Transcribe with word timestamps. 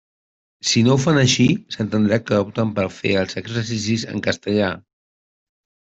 Si 0.69 0.81
no 0.87 0.93
ho 0.95 1.01
fan 1.03 1.19
així, 1.23 1.45
s'entendrà 1.77 2.19
que 2.31 2.41
opten 2.47 2.73
per 2.81 2.89
fer 3.03 3.15
els 3.25 3.41
exercicis 3.45 4.11
en 4.15 4.29
castellà. 4.31 4.77